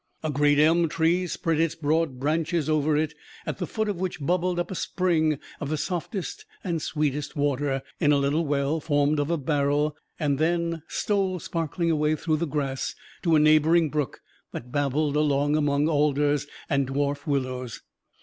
[0.23, 3.13] A great elm tree spread its broad branches over it,
[3.45, 7.83] at the foot of which bubbled up a spring of the softest and sweetest water,
[7.99, 12.47] in a little well formed of a barrel, and then stole sparkling away through the
[12.47, 14.21] grass, to a neighboring brook
[14.53, 17.81] that babbled along among alders and dwarf willows.